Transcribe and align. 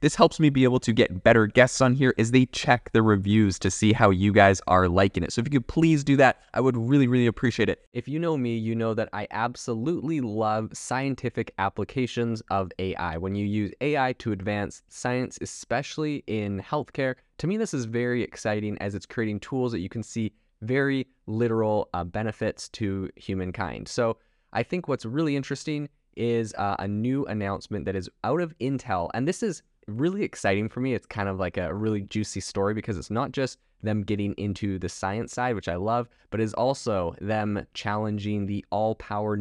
This 0.00 0.14
helps 0.14 0.40
me 0.40 0.48
be 0.48 0.64
able 0.64 0.80
to 0.80 0.94
get 0.94 1.22
better 1.22 1.46
guests 1.46 1.82
on 1.82 1.92
here 1.92 2.14
as 2.16 2.30
they 2.30 2.46
check 2.46 2.90
the 2.92 3.02
reviews 3.02 3.58
to 3.58 3.70
see 3.70 3.92
how 3.92 4.08
you 4.08 4.32
guys 4.32 4.62
are 4.66 4.88
liking 4.88 5.22
it. 5.22 5.30
So 5.30 5.40
if 5.40 5.46
you 5.46 5.60
could 5.60 5.66
please 5.66 6.02
do 6.02 6.16
that, 6.16 6.40
I 6.54 6.60
would 6.62 6.74
really, 6.74 7.06
really 7.06 7.26
appreciate 7.26 7.68
it. 7.68 7.86
If 7.92 8.08
you 8.08 8.18
know 8.18 8.38
me, 8.38 8.56
you 8.56 8.74
know 8.74 8.94
that 8.94 9.10
I 9.12 9.26
absolutely 9.30 10.22
love 10.22 10.70
scientific 10.72 11.52
applications 11.58 12.42
of 12.50 12.72
AI. 12.78 13.18
When 13.18 13.34
you 13.34 13.44
use 13.44 13.72
AI 13.82 14.14
to 14.14 14.32
advance 14.32 14.82
science, 14.88 15.38
especially 15.42 16.24
in 16.26 16.62
healthcare, 16.62 17.16
to 17.36 17.46
me, 17.46 17.58
this 17.58 17.74
is 17.74 17.84
very 17.84 18.22
exciting 18.22 18.78
as 18.78 18.94
it's 18.94 19.04
creating 19.06 19.40
tools 19.40 19.70
that 19.72 19.80
you 19.80 19.90
can 19.90 20.02
see 20.02 20.32
very 20.62 21.06
literal 21.26 21.90
uh, 21.92 22.04
benefits 22.04 22.70
to 22.70 23.10
humankind. 23.16 23.86
So 23.86 24.16
I 24.54 24.62
think 24.62 24.88
what's 24.88 25.04
really 25.04 25.36
interesting 25.36 25.90
is 26.16 26.54
uh, 26.54 26.76
a 26.78 26.88
new 26.88 27.24
announcement 27.26 27.84
that 27.84 27.96
is 27.96 28.08
out 28.24 28.40
of 28.40 28.56
Intel. 28.58 29.10
And 29.14 29.28
this 29.28 29.42
is 29.42 29.62
really 29.86 30.22
exciting 30.22 30.68
for 30.68 30.80
me. 30.80 30.94
It's 30.94 31.06
kind 31.06 31.28
of 31.28 31.38
like 31.38 31.56
a 31.56 31.74
really 31.74 32.02
juicy 32.02 32.40
story 32.40 32.74
because 32.74 32.98
it's 32.98 33.10
not 33.10 33.32
just 33.32 33.58
them 33.82 34.02
getting 34.02 34.34
into 34.34 34.78
the 34.78 34.88
science 34.88 35.32
side, 35.32 35.54
which 35.54 35.68
I 35.68 35.76
love, 35.76 36.08
but 36.30 36.40
is 36.40 36.54
also 36.54 37.14
them 37.20 37.66
challenging 37.74 38.46
the 38.46 38.64
all 38.70 38.94
power 38.94 39.38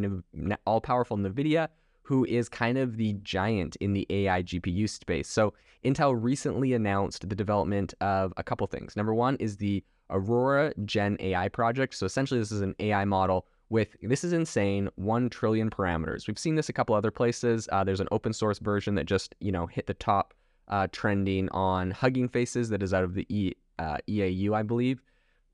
all 0.66 0.82
powerful 0.82 1.18
Nvidia, 1.18 1.68
who 2.04 2.26
is 2.26 2.50
kind 2.50 2.78
of 2.78 2.98
the 2.98 3.14
giant 3.22 3.76
in 3.78 3.94
the 3.94 4.08
AI 4.10 4.44
GPU 4.44 4.90
space. 4.90 5.28
So 5.28 5.54
Intel 5.84 6.18
recently 6.20 6.74
announced 6.74 7.28
the 7.28 7.36
development 7.36 7.94
of 8.02 8.34
a 8.38 8.44
couple 8.44 8.66
things. 8.68 8.96
Number 8.96 9.14
one 9.14 9.36
is 9.38 9.58
the 9.58 9.84
Aurora 10.10 10.74
Gen 10.86 11.18
AI 11.20 11.50
project. 11.50 11.94
So 11.94 12.06
essentially, 12.06 12.40
this 12.40 12.52
is 12.52 12.62
an 12.62 12.76
AI 12.80 13.06
model 13.06 13.46
with 13.70 13.96
this 14.02 14.24
is 14.24 14.34
insane 14.34 14.90
1 14.96 15.30
trillion 15.30 15.70
parameters 15.70 16.28
we've 16.28 16.40
seen 16.40 16.56
this 16.56 16.70
a 16.70 16.74
couple 16.74 16.96
other 16.96 17.12
places 17.12 17.70
uh, 17.72 17.84
there's 17.84 18.00
an 18.00 18.08
open 18.12 18.34
source 18.34 18.60
version 18.60 18.96
that 18.96 19.06
just 19.06 19.36
you 19.40 19.52
know 19.52 19.68
hit 19.68 19.88
the 19.88 19.94
top 19.94 20.34
uh, 20.70 20.88
trending 20.92 21.50
on 21.50 21.92
Hugging 21.92 22.30
Faces 22.30 22.70
that 22.70 22.84
is 22.84 22.94
out 22.94 23.04
of 23.04 23.14
the 23.14 23.26
e, 23.30 23.54
uh, 23.80 23.98
EAU, 24.08 24.54
I 24.54 24.64
believe, 24.64 25.02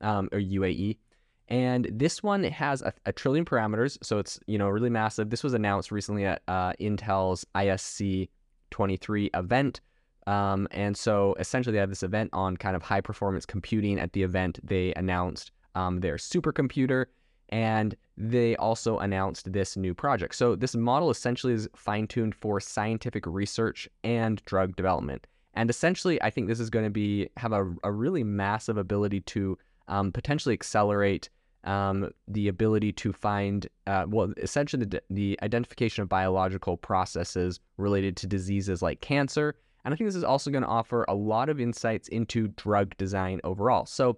um, 0.02 0.30
or 0.32 0.40
UAE. 0.40 0.98
And 1.48 1.88
this 1.92 2.24
one 2.24 2.44
has 2.44 2.82
a, 2.82 2.92
a, 3.06 3.14
trillion 3.14 3.46
parameters, 3.46 4.04
so 4.04 4.18
it's 4.18 4.40
you 4.48 4.58
know 4.58 4.68
really 4.68 4.90
massive. 4.90 5.30
This 5.30 5.44
was 5.44 5.54
announced 5.54 5.92
recently 5.92 6.26
at 6.26 6.42
uh, 6.48 6.74
Intel's 6.82 7.46
ISC 7.56 8.30
23 8.72 9.30
event. 9.34 9.82
Um, 10.26 10.68
and 10.72 10.98
so 10.98 11.36
essentially, 11.40 11.74
they 11.74 11.80
have 11.80 11.90
this 11.90 12.02
event 12.02 12.32
on 12.34 12.58
kind 12.58 12.76
of 12.76 12.82
high 12.82 13.02
performance 13.02 13.46
computing. 13.46 14.00
At 14.00 14.14
the 14.14 14.24
event, 14.24 14.60
they 14.64 14.92
announced 14.96 15.52
um, 15.76 16.00
their 16.00 16.16
supercomputer 16.16 17.06
and 17.50 17.96
they 18.18 18.56
also 18.56 18.98
announced 19.00 19.52
this 19.52 19.76
new 19.78 19.94
project. 19.94 20.36
So 20.36 20.56
this 20.56 20.76
model 20.76 21.10
essentially 21.10 21.54
is 21.54 21.70
fine-tuned 21.76 22.34
for 22.34 22.60
scientific 22.60 23.26
research 23.26 23.90
and 24.04 24.44
drug 24.46 24.76
development. 24.76 25.28
And 25.54 25.70
essentially, 25.70 26.22
I 26.22 26.30
think 26.30 26.48
this 26.48 26.60
is 26.60 26.70
going 26.70 26.86
to 26.86 26.92
be 26.92 27.30
have 27.38 27.54
a, 27.54 27.74
a 27.84 27.92
really 27.92 28.24
massive 28.24 28.78
ability 28.78 29.22
to 29.22 29.58
um, 29.88 30.12
potentially 30.12 30.54
accelerate 30.54 31.30
um, 31.64 32.10
the 32.28 32.48
ability 32.48 32.92
to 32.94 33.12
find, 33.14 33.68
uh, 33.88 34.06
well, 34.08 34.34
essentially 34.38 34.86
the, 34.86 35.02
the 35.10 35.40
identification 35.42 36.04
of 36.04 36.10
biological 36.10 36.78
processes 36.78 37.60
related 37.78 38.16
to 38.18 38.28
diseases 38.28 38.82
like 38.82 39.02
cancer. 39.02 39.56
And 39.84 39.94
I 39.94 39.98
think 39.98 40.08
this 40.08 40.16
is 40.16 40.24
also 40.24 40.52
going 40.52 40.64
to 40.64 40.68
offer 40.68 41.06
a 41.08 41.16
lot 41.16 41.50
of 41.50 41.60
insights 41.60 42.08
into 42.10 42.50
drug 42.50 42.96
design 42.98 43.40
overall. 43.44 43.86
So 43.86 44.18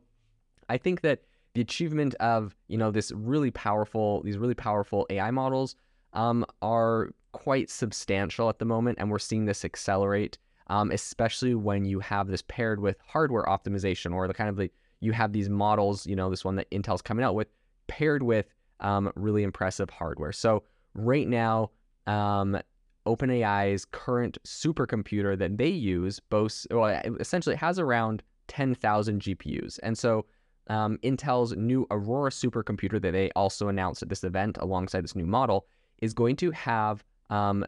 I 0.70 0.78
think 0.78 1.02
that 1.02 1.22
the 1.58 1.64
achievement 1.64 2.14
of 2.20 2.56
you 2.68 2.78
know 2.78 2.92
this 2.92 3.12
really 3.16 3.50
powerful 3.50 4.22
these 4.22 4.38
really 4.38 4.54
powerful 4.54 5.08
AI 5.10 5.32
models 5.32 5.76
um, 6.14 6.46
are 6.62 7.10
quite 7.32 7.72
substantial 7.72 8.48
at 8.48 8.60
the 8.60 8.66
moment, 8.66 9.00
and 9.00 9.10
we're 9.10 9.18
seeing 9.18 9.46
this 9.46 9.66
accelerate, 9.66 10.38
um, 10.68 10.92
especially 10.92 11.56
when 11.56 11.84
you 11.84 12.00
have 12.00 12.28
this 12.28 12.44
paired 12.44 12.80
with 12.80 12.98
hardware 13.08 13.44
optimization 13.46 14.14
or 14.14 14.28
the 14.28 14.36
kind 14.36 14.52
of 14.52 14.56
the 14.56 14.70
you 15.00 15.14
have 15.14 15.34
these 15.34 15.50
models, 15.50 16.06
you 16.06 16.16
know, 16.16 16.30
this 16.30 16.46
one 16.46 16.58
that 16.58 16.70
Intel's 16.70 17.02
coming 17.02 17.26
out 17.26 17.34
with, 17.34 17.48
paired 17.88 18.22
with 18.22 18.46
um, 18.80 19.12
really 19.16 19.42
impressive 19.42 19.90
hardware. 19.90 20.32
So 20.32 20.62
right 20.94 21.28
now, 21.28 21.72
um, 22.06 22.60
OpenAI's 23.08 23.86
current 23.86 24.38
supercomputer 24.46 25.36
that 25.40 25.58
they 25.58 25.70
use 25.70 26.20
boasts, 26.20 26.68
well, 26.70 27.02
essentially 27.20 27.56
it 27.56 27.60
has 27.60 27.80
around 27.80 28.22
10,000 28.48 29.22
GPUs, 29.22 29.80
and 29.82 29.98
so 29.98 30.26
um, 30.70 30.98
Intel's 31.04 31.56
new 31.56 31.88
Aurora 31.92 32.32
supercomputer 32.32 33.02
that 33.02 33.12
they 33.12 33.32
also 33.36 33.68
announced 33.68 34.02
at 34.02 34.10
this 34.10 34.24
event 34.24 34.58
alongside 34.60 35.04
this 35.04 35.16
new 35.16 35.26
model 35.26 35.66
is 36.00 36.14
going 36.14 36.36
to 36.38 36.52
have 36.52 37.04
um, 37.30 37.66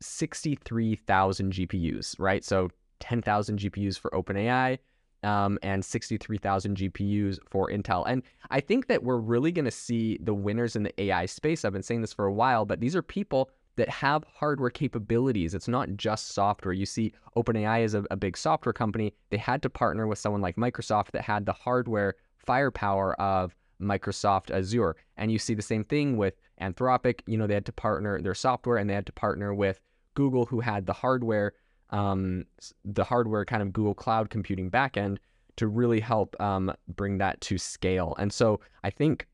63,000 0.00 1.52
GPUs, 1.52 2.16
right? 2.18 2.44
So 2.44 2.70
10,000 3.00 3.58
GPUs 3.58 3.98
for 3.98 4.10
OpenAI 4.10 4.78
um, 5.22 5.58
and 5.62 5.84
63,000 5.84 6.76
GPUs 6.76 7.38
for 7.48 7.70
Intel. 7.70 8.04
And 8.06 8.22
I 8.50 8.60
think 8.60 8.88
that 8.88 9.02
we're 9.02 9.18
really 9.18 9.52
going 9.52 9.64
to 9.66 9.70
see 9.70 10.18
the 10.22 10.34
winners 10.34 10.76
in 10.76 10.82
the 10.82 11.00
AI 11.00 11.26
space. 11.26 11.64
I've 11.64 11.72
been 11.72 11.82
saying 11.82 12.00
this 12.00 12.12
for 12.12 12.26
a 12.26 12.32
while, 12.32 12.64
but 12.64 12.80
these 12.80 12.96
are 12.96 13.02
people 13.02 13.50
that 13.76 13.88
have 13.88 14.24
hardware 14.24 14.70
capabilities. 14.70 15.54
It's 15.54 15.68
not 15.68 15.88
just 15.96 16.32
software. 16.32 16.72
You 16.72 16.86
see, 16.86 17.12
OpenAI 17.36 17.82
is 17.84 17.94
a, 17.94 18.04
a 18.10 18.16
big 18.16 18.36
software 18.36 18.72
company. 18.72 19.14
They 19.30 19.36
had 19.36 19.62
to 19.62 19.70
partner 19.70 20.06
with 20.06 20.18
someone 20.18 20.42
like 20.42 20.56
Microsoft 20.56 21.12
that 21.12 21.22
had 21.22 21.46
the 21.46 21.52
hardware 21.52 22.16
firepower 22.46 23.14
of 23.20 23.54
Microsoft 23.80 24.50
Azure. 24.50 24.96
And 25.16 25.32
you 25.32 25.38
see 25.38 25.54
the 25.54 25.62
same 25.62 25.84
thing 25.84 26.16
with 26.16 26.34
Anthropic. 26.60 27.20
You 27.26 27.38
know, 27.38 27.46
they 27.46 27.54
had 27.54 27.66
to 27.66 27.72
partner 27.72 28.20
their 28.20 28.34
software 28.34 28.76
and 28.76 28.88
they 28.88 28.94
had 28.94 29.06
to 29.06 29.12
partner 29.12 29.54
with 29.54 29.80
Google, 30.14 30.46
who 30.46 30.60
had 30.60 30.86
the 30.86 30.92
hardware, 30.92 31.52
um, 31.90 32.44
the 32.84 33.04
hardware 33.04 33.44
kind 33.44 33.62
of 33.62 33.72
Google 33.72 33.94
Cloud 33.94 34.30
computing 34.30 34.70
backend 34.70 35.18
to 35.56 35.66
really 35.66 36.00
help 36.00 36.40
um, 36.40 36.72
bring 36.88 37.18
that 37.18 37.40
to 37.42 37.58
scale. 37.58 38.14
And 38.18 38.32
so 38.32 38.60
I 38.84 38.90
think 38.90 39.26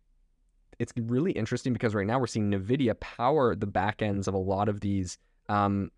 it's 0.78 0.92
really 0.96 1.32
interesting 1.32 1.72
because 1.72 1.94
right 1.94 2.06
now 2.06 2.18
we're 2.18 2.26
seeing 2.26 2.50
NVIDIA 2.50 2.98
power 3.00 3.54
the 3.54 3.66
backends 3.66 4.28
of 4.28 4.34
a 4.34 4.38
lot 4.38 4.68
of 4.68 4.80
these 4.80 5.18
um, 5.48 5.90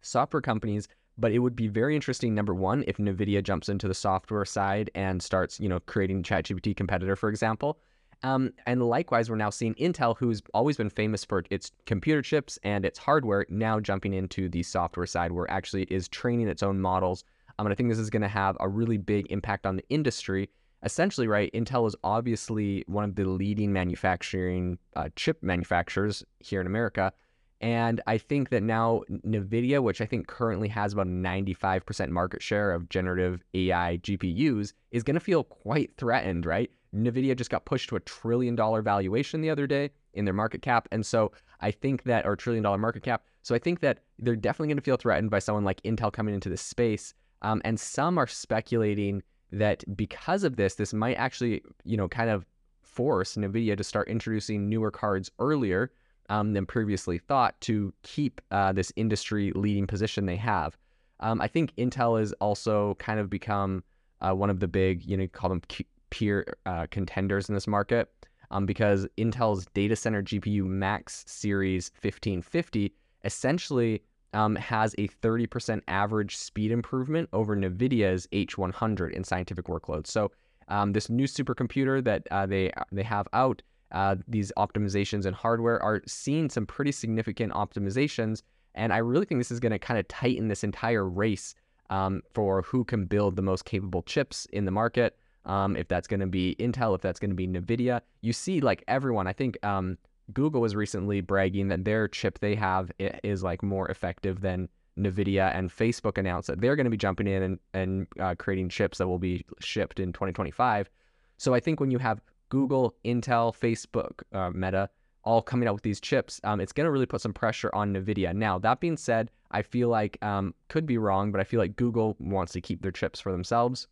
software 0.00 0.40
companies 0.40 0.88
but 1.18 1.32
it 1.32 1.38
would 1.40 1.56
be 1.56 1.68
very 1.68 1.94
interesting, 1.94 2.34
number 2.34 2.54
one, 2.54 2.84
if 2.86 2.96
NVIDIA 2.96 3.42
jumps 3.42 3.68
into 3.68 3.88
the 3.88 3.94
software 3.94 4.44
side 4.44 4.90
and 4.94 5.22
starts, 5.22 5.60
you 5.60 5.68
know, 5.68 5.80
creating 5.80 6.22
ChatGPT 6.22 6.76
competitor, 6.76 7.16
for 7.16 7.28
example. 7.28 7.78
Um, 8.22 8.52
and 8.66 8.82
likewise, 8.82 9.30
we're 9.30 9.36
now 9.36 9.50
seeing 9.50 9.74
Intel, 9.74 10.16
who's 10.16 10.42
always 10.52 10.76
been 10.76 10.90
famous 10.90 11.24
for 11.24 11.42
its 11.50 11.72
computer 11.86 12.22
chips 12.22 12.58
and 12.62 12.84
its 12.84 12.98
hardware, 12.98 13.46
now 13.48 13.80
jumping 13.80 14.12
into 14.12 14.48
the 14.48 14.62
software 14.62 15.06
side 15.06 15.32
where 15.32 15.50
actually 15.50 15.84
is 15.84 16.08
training 16.08 16.48
its 16.48 16.62
own 16.62 16.80
models. 16.80 17.24
Um, 17.58 17.66
and 17.66 17.72
I 17.72 17.76
think 17.76 17.88
this 17.88 17.98
is 17.98 18.10
going 18.10 18.22
to 18.22 18.28
have 18.28 18.56
a 18.60 18.68
really 18.68 18.98
big 18.98 19.26
impact 19.30 19.66
on 19.66 19.76
the 19.76 19.84
industry. 19.88 20.50
Essentially, 20.82 21.28
right, 21.28 21.50
Intel 21.52 21.86
is 21.86 21.96
obviously 22.04 22.84
one 22.86 23.04
of 23.04 23.14
the 23.14 23.24
leading 23.24 23.72
manufacturing 23.72 24.78
uh, 24.96 25.08
chip 25.16 25.42
manufacturers 25.42 26.24
here 26.38 26.60
in 26.60 26.66
America. 26.66 27.12
And 27.60 28.00
I 28.06 28.16
think 28.16 28.48
that 28.50 28.62
now 28.62 29.02
NVIDIA, 29.10 29.82
which 29.82 30.00
I 30.00 30.06
think 30.06 30.26
currently 30.26 30.68
has 30.68 30.94
about 30.94 31.06
a 31.06 31.10
95% 31.10 32.08
market 32.08 32.42
share 32.42 32.72
of 32.72 32.88
generative 32.88 33.42
AI 33.52 33.98
GPUs, 33.98 34.72
is 34.92 35.02
going 35.02 35.14
to 35.14 35.20
feel 35.20 35.44
quite 35.44 35.94
threatened, 35.98 36.46
right? 36.46 36.70
NVIDIA 36.94 37.36
just 37.36 37.50
got 37.50 37.66
pushed 37.66 37.90
to 37.90 37.96
a 37.96 38.00
trillion 38.00 38.56
dollar 38.56 38.80
valuation 38.80 39.42
the 39.42 39.50
other 39.50 39.66
day 39.66 39.90
in 40.14 40.24
their 40.24 40.34
market 40.34 40.62
cap. 40.62 40.88
And 40.90 41.04
so 41.04 41.32
I 41.60 41.70
think 41.70 42.04
that, 42.04 42.26
or 42.26 42.34
trillion 42.34 42.64
dollar 42.64 42.78
market 42.78 43.02
cap. 43.02 43.24
So 43.42 43.54
I 43.54 43.58
think 43.58 43.80
that 43.80 43.98
they're 44.18 44.36
definitely 44.36 44.68
going 44.68 44.78
to 44.78 44.82
feel 44.82 44.96
threatened 44.96 45.30
by 45.30 45.38
someone 45.38 45.64
like 45.64 45.82
Intel 45.82 46.12
coming 46.12 46.34
into 46.34 46.48
this 46.48 46.62
space. 46.62 47.14
Um, 47.42 47.60
and 47.64 47.78
some 47.78 48.18
are 48.18 48.26
speculating 48.26 49.22
that 49.52 49.84
because 49.96 50.44
of 50.44 50.56
this, 50.56 50.76
this 50.76 50.94
might 50.94 51.14
actually, 51.14 51.62
you 51.84 51.96
know, 51.96 52.08
kind 52.08 52.30
of 52.30 52.46
force 52.80 53.36
NVIDIA 53.36 53.76
to 53.76 53.84
start 53.84 54.08
introducing 54.08 54.68
newer 54.68 54.90
cards 54.90 55.30
earlier 55.38 55.92
um, 56.30 56.54
than 56.54 56.64
previously 56.64 57.18
thought 57.18 57.60
to 57.60 57.92
keep 58.02 58.40
uh, 58.50 58.72
this 58.72 58.92
industry 58.96 59.52
leading 59.54 59.86
position 59.86 60.24
they 60.24 60.36
have. 60.36 60.78
Um, 61.18 61.40
I 61.42 61.48
think 61.48 61.74
Intel 61.76 62.18
has 62.18 62.32
also 62.34 62.94
kind 62.94 63.20
of 63.20 63.28
become 63.28 63.84
uh, 64.22 64.32
one 64.32 64.48
of 64.48 64.60
the 64.60 64.68
big, 64.68 65.04
you 65.04 65.16
know, 65.16 65.26
call 65.26 65.50
them 65.50 65.60
peer 66.08 66.56
uh, 66.64 66.86
contenders 66.90 67.48
in 67.48 67.54
this 67.54 67.66
market, 67.66 68.08
um, 68.50 68.64
because 68.64 69.06
Intel's 69.18 69.66
data 69.74 69.96
center 69.96 70.22
GPU 70.22 70.64
Max 70.64 71.24
Series 71.26 71.90
1550 72.00 72.94
essentially 73.24 74.02
um, 74.32 74.54
has 74.56 74.94
a 74.98 75.08
30% 75.08 75.82
average 75.88 76.36
speed 76.36 76.70
improvement 76.70 77.28
over 77.32 77.56
NVIDIA's 77.56 78.26
H100 78.32 79.12
in 79.12 79.24
scientific 79.24 79.66
workloads. 79.66 80.06
So 80.06 80.30
um, 80.68 80.92
this 80.92 81.10
new 81.10 81.24
supercomputer 81.24 82.02
that 82.04 82.26
uh, 82.30 82.46
they 82.46 82.72
they 82.92 83.02
have 83.02 83.26
out, 83.32 83.62
uh, 83.92 84.16
these 84.28 84.52
optimizations 84.56 85.26
in 85.26 85.34
hardware 85.34 85.82
are 85.82 86.02
seeing 86.06 86.48
some 86.48 86.66
pretty 86.66 86.92
significant 86.92 87.52
optimizations, 87.52 88.42
and 88.74 88.92
I 88.92 88.98
really 88.98 89.26
think 89.26 89.40
this 89.40 89.50
is 89.50 89.60
going 89.60 89.72
to 89.72 89.78
kind 89.78 89.98
of 89.98 90.06
tighten 90.08 90.48
this 90.48 90.64
entire 90.64 91.08
race 91.08 91.54
um, 91.90 92.22
for 92.32 92.62
who 92.62 92.84
can 92.84 93.04
build 93.04 93.36
the 93.36 93.42
most 93.42 93.64
capable 93.64 94.02
chips 94.02 94.46
in 94.52 94.64
the 94.64 94.70
market. 94.70 95.16
Um, 95.44 95.76
if 95.76 95.88
that's 95.88 96.06
going 96.06 96.20
to 96.20 96.26
be 96.26 96.54
Intel, 96.58 96.94
if 96.94 97.00
that's 97.00 97.18
going 97.18 97.30
to 97.30 97.36
be 97.36 97.48
NVIDIA, 97.48 98.00
you 98.20 98.32
see 98.32 98.60
like 98.60 98.84
everyone. 98.86 99.26
I 99.26 99.32
think 99.32 99.58
um, 99.64 99.98
Google 100.32 100.60
was 100.60 100.76
recently 100.76 101.20
bragging 101.20 101.68
that 101.68 101.84
their 101.84 102.08
chip 102.08 102.38
they 102.38 102.54
have 102.54 102.92
is 102.98 103.42
like 103.42 103.62
more 103.62 103.88
effective 103.88 104.40
than 104.40 104.68
NVIDIA, 104.98 105.54
and 105.54 105.70
Facebook 105.70 106.18
announced 106.18 106.48
that 106.48 106.60
they're 106.60 106.76
going 106.76 106.84
to 106.84 106.90
be 106.90 106.96
jumping 106.96 107.26
in 107.26 107.42
and, 107.42 107.58
and 107.72 108.06
uh, 108.20 108.34
creating 108.38 108.68
chips 108.68 108.98
that 108.98 109.08
will 109.08 109.18
be 109.18 109.44
shipped 109.60 109.98
in 109.98 110.12
2025. 110.12 110.90
So 111.38 111.54
I 111.54 111.60
think 111.60 111.80
when 111.80 111.90
you 111.90 111.98
have 111.98 112.20
Google, 112.50 112.94
Intel, 113.04 113.56
Facebook, 113.56 114.22
uh, 114.32 114.50
Meta 114.50 114.90
all 115.24 115.42
coming 115.42 115.68
out 115.68 115.74
with 115.74 115.82
these 115.82 116.00
chips, 116.00 116.40
um, 116.44 116.60
it's 116.60 116.72
going 116.72 116.86
to 116.86 116.90
really 116.90 117.06
put 117.06 117.20
some 117.20 117.32
pressure 117.32 117.70
on 117.74 117.94
NVIDIA. 117.94 118.34
Now, 118.34 118.58
that 118.58 118.80
being 118.80 118.96
said, 118.96 119.30
I 119.50 119.62
feel 119.62 119.88
like, 119.88 120.18
um, 120.22 120.54
could 120.68 120.86
be 120.86 120.98
wrong, 120.98 121.32
but 121.32 121.40
I 121.40 121.44
feel 121.44 121.60
like 121.60 121.76
Google 121.76 122.16
wants 122.18 122.52
to 122.52 122.60
keep 122.60 122.82
their 122.82 122.92
chips 122.92 123.20
for 123.20 123.32
themselves. 123.32 123.86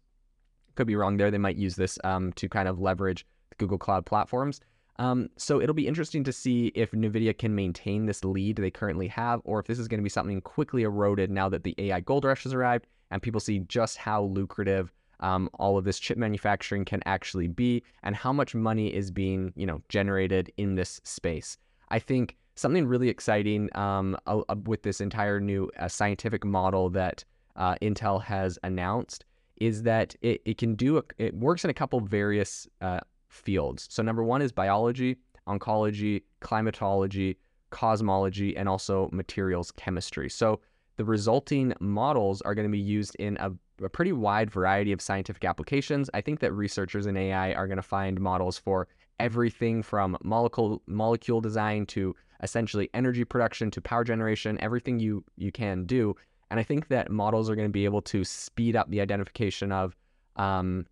Could 0.75 0.87
be 0.87 0.97
wrong 0.97 1.17
there. 1.17 1.31
They 1.31 1.39
might 1.39 1.57
use 1.57 1.77
this 1.77 1.99
um, 2.05 2.33
to 2.35 2.49
kind 2.49 2.69
of 2.69 2.81
leverage 2.81 3.27
Google 3.59 3.79
Cloud 3.79 4.07
platforms. 4.07 4.61
Um, 4.99 5.29
so 5.37 5.61
it'll 5.61 5.75
be 5.75 5.87
interesting 5.87 6.25
to 6.25 6.33
see 6.33 6.73
if 6.75 6.91
NVIDIA 6.91 7.37
can 7.37 7.55
maintain 7.55 8.07
this 8.07 8.25
lead 8.25 8.57
they 8.57 8.71
currently 8.71 9.09
have, 9.09 9.41
or 9.45 9.61
if 9.61 9.67
this 9.67 9.79
is 9.79 9.87
going 9.87 10.01
to 10.01 10.05
be 10.05 10.09
something 10.09 10.41
quickly 10.41 10.83
eroded 10.83 11.31
now 11.31 11.49
that 11.49 11.63
the 11.63 11.75
AI 11.79 12.01
gold 12.01 12.25
rush 12.25 12.45
has 12.45 12.55
arrived 12.55 12.87
and 13.11 13.23
people 13.23 13.41
see 13.41 13.61
just 13.61 13.97
how 13.97 14.25
lucrative 14.25 14.93
um, 15.21 15.49
all 15.55 15.77
of 15.77 15.85
this 15.85 15.99
chip 15.99 16.19
manufacturing 16.19 16.85
can 16.85 17.03
actually 17.07 17.49
be 17.49 17.83
and 18.03 18.15
how 18.15 18.33
much 18.33 18.55
money 18.55 18.95
is 18.95 19.11
being, 19.11 19.53
you 19.57 19.67
know, 19.67 19.83
generated 19.89 20.53
in 20.57 20.75
this 20.75 21.01
space. 21.05 21.57
I 21.91 21.99
think 21.99 22.37
something 22.55 22.87
really 22.87 23.09
exciting 23.09 23.69
um, 23.77 24.17
uh, 24.27 24.43
with 24.65 24.83
this 24.83 25.01
entire 25.01 25.41
new 25.41 25.71
uh, 25.79 25.89
scientific 25.89 26.45
model 26.45 26.91
that 26.91 27.25
uh, 27.57 27.75
Intel 27.83 28.23
has 28.23 28.59
announced 28.63 29.25
is 29.57 29.83
that 29.83 30.15
it, 30.23 30.41
it 30.45 30.59
can 30.59 30.75
do, 30.75 30.99
a, 30.99 31.03
it 31.19 31.35
works 31.35 31.65
in 31.65 31.71
a 31.71 31.75
couple 31.75 32.01
various 32.01 32.69
uh, 32.81 33.01
fields. 33.29 33.87
So, 33.91 34.03
number 34.03 34.23
one 34.23 34.43
is 34.43 34.53
biology, 34.53 35.17
oncology, 35.49 36.23
climatology, 36.41 37.37
cosmology, 37.71 38.57
and 38.57 38.69
also 38.69 39.09
materials 39.13 39.73
chemistry. 39.73 40.31
So, 40.31 40.61
the 40.97 41.05
resulting 41.05 41.73
models 41.81 42.43
are 42.43 42.55
going 42.55 42.67
to 42.67 42.73
be 42.73 42.79
used 42.79 43.15
in 43.17 43.37
a, 43.39 43.53
a, 43.83 43.89
pretty 43.89 44.13
wide 44.13 44.51
variety 44.51 44.93
of 44.93 45.01
scientific 45.01 45.45
applications. 45.45 46.11
I 46.15 46.21
think 46.21 46.41
that 46.41 46.53
researchers 46.53 47.07
in 47.07 47.17
AI 47.17 47.53
are 47.53 47.67
going 47.67 47.77
to 47.77 47.83
find 47.83 48.21
models 48.21 48.59
for 48.59 48.89
everything 49.21 49.83
from 49.83 50.17
molecule 50.23 50.83
molecule 50.87 51.41
design 51.41 51.87
to 51.87 52.15
essentially 52.43 52.89
energy 52.95 53.25
production 53.25 53.71
to 53.73 53.81
power 53.81 54.05
generation, 54.05 54.59
everything 54.61 54.99
you 55.01 55.25
you 55.37 55.51
can 55.53 55.85
do. 55.85 56.15
And 56.51 56.59
I 56.59 56.63
think 56.63 56.89
that 56.89 57.11
models 57.11 57.51
are 57.51 57.57
going 57.57 57.69
to 57.69 57.73
be 57.73 57.85
able 57.85 58.03
to 58.03 58.25
speed 58.25 58.75
up 58.75 58.89
the 58.91 59.01
identification 59.01 59.71
of, 59.71 59.97
um, 60.37 60.87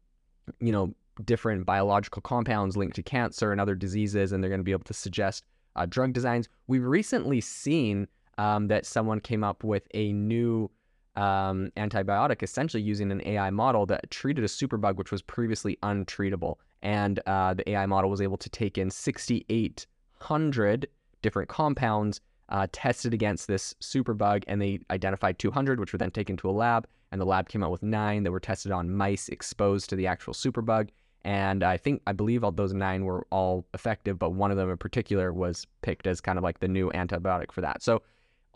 you 0.61 0.71
know, 0.71 0.94
different 1.25 1.65
biological 1.65 2.21
compounds 2.21 2.77
linked 2.77 2.97
to 2.97 3.03
cancer 3.03 3.53
and 3.53 3.61
other 3.61 3.75
diseases, 3.75 4.33
and 4.33 4.43
they're 4.43 4.50
going 4.50 4.61
to 4.61 4.65
be 4.65 4.73
able 4.73 4.85
to 4.85 4.94
suggest 4.94 5.44
uh, 5.77 5.87
drug 5.87 6.12
designs. 6.12 6.49
We've 6.67 6.85
recently 6.85 7.41
seen 7.41 8.06
um, 8.38 8.69
that 8.69 8.85
someone 8.85 9.21
came 9.21 9.43
up 9.43 9.65
with 9.65 9.88
a 9.94 10.12
new 10.12 10.71
um, 11.17 11.71
antibiotic, 11.77 12.43
essentially 12.43 12.83
using 12.83 13.11
an 13.11 13.23
AI 13.27 13.51
model 13.51 13.87
that 13.87 14.11
treated 14.11 14.45
a 14.45 14.49
superbug 14.49 14.97
which 14.97 15.11
was 15.11 15.23
previously 15.23 15.79
untreatable. 15.83 16.57
And 16.83 17.21
uh, 17.27 17.55
the 17.55 17.71
AI 17.71 17.87
model 17.87 18.11
was 18.11 18.21
able 18.21 18.37
to 18.37 18.49
take 18.51 18.79
in 18.79 18.91
6,800 18.91 20.89
different 21.23 21.49
compounds 21.49 22.21
uh, 22.49 22.67
tested 22.71 23.13
against 23.13 23.49
this 23.49 23.75
superbug, 23.81 24.45
and 24.47 24.61
they 24.61 24.79
identified 24.91 25.39
200, 25.39 25.81
which 25.81 25.93
were 25.93 25.99
then 25.99 26.11
taken 26.11 26.37
to 26.37 26.49
a 26.49 26.53
lab. 26.53 26.87
And 27.13 27.21
the 27.21 27.27
lab 27.27 27.49
came 27.49 27.62
out 27.62 27.71
with 27.71 27.83
nine 27.83 28.23
that 28.25 28.31
were 28.31 28.41
tested 28.41 28.73
on 28.73 28.91
mice 28.91 29.29
exposed 29.29 29.91
to 29.91 29.97
the 29.97 30.07
actual 30.07 30.33
superbug. 30.33 30.91
And 31.25 31.65
I 31.65 31.77
think, 31.77 32.03
I 32.07 32.12
believe 32.12 32.45
all 32.45 32.53
those 32.53 32.73
nine 32.73 33.05
were 33.05 33.27
all 33.31 33.67
effective, 33.75 34.19
but 34.19 34.31
one 34.31 34.53
of 34.53 34.57
them 34.57 34.71
in 34.71 34.77
particular 34.77 35.33
was 35.33 35.67
picked 35.83 36.07
as 36.07 36.21
kind 36.21 36.39
of 36.39 36.45
like 36.45 36.61
the 36.61 36.69
new 36.69 36.91
antibiotic 36.93 37.51
for 37.51 37.62
that. 37.62 37.83
So 37.83 38.03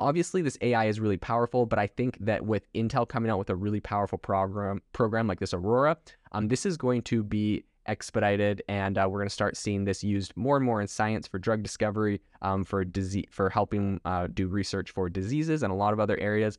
obviously 0.01 0.43
this 0.43 0.59
AI 0.63 0.87
is 0.87 0.99
really 0.99 1.17
powerful, 1.17 1.67
but 1.67 1.79
I 1.79 1.87
think 1.87 2.19
that 2.21 2.45
with 2.45 2.73
Intel 2.73 3.09
coming 3.09 3.31
out 3.31 3.39
with 3.39 3.51
a 3.51 3.57
really 3.57 3.81
powerful 3.81 4.19
program 4.19 4.83
program 4.93 5.29
like 5.29 5.39
this 5.39 5.55
Aurora, 5.55 5.97
um, 6.33 6.49
this 6.49 6.67
is 6.67 6.77
going 6.77 7.03
to 7.03 7.23
be 7.23 7.65
expedited, 7.87 8.63
and 8.69 8.99
uh, 8.99 9.07
we're 9.09 9.19
going 9.19 9.29
to 9.29 9.35
start 9.35 9.57
seeing 9.57 9.85
this 9.85 10.03
used 10.03 10.37
more 10.37 10.57
and 10.57 10.65
more 10.65 10.81
in 10.81 10.87
science 10.87 11.27
for 11.27 11.39
drug 11.39 11.63
discovery, 11.63 12.21
um, 12.43 12.65
for 12.65 12.85
disease, 12.85 13.27
for 13.31 13.51
helping 13.51 14.01
uh, 14.05 14.27
do 14.33 14.49
research 14.49 14.91
for 14.91 15.09
diseases 15.09 15.63
and 15.63 15.73
a 15.73 15.77
lot 15.77 15.93
of 15.93 16.01
other 16.01 16.19
areas. 16.19 16.59